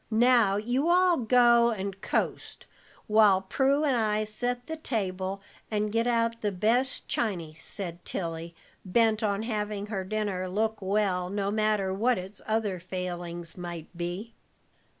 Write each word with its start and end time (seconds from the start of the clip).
"Now 0.09 0.55
you 0.57 0.89
all 0.89 1.15
go 1.15 1.69
and 1.69 2.01
coast, 2.01 2.65
while 3.05 3.39
Prue 3.39 3.83
and 3.83 3.95
I 3.95 4.23
set 4.23 4.65
the 4.65 4.75
table 4.75 5.43
and 5.69 5.91
get 5.91 6.07
out 6.07 6.41
the 6.41 6.51
best 6.51 7.07
chiny," 7.07 7.53
said 7.53 8.03
Tilly, 8.03 8.55
bent 8.83 9.21
on 9.21 9.43
having 9.43 9.85
her 9.93 10.03
dinner 10.03 10.49
look 10.49 10.79
well, 10.81 11.29
no 11.29 11.51
matter 11.51 11.93
what 11.93 12.17
its 12.17 12.41
other 12.47 12.79
failings 12.79 13.55
might 13.55 13.95
be. 13.95 14.33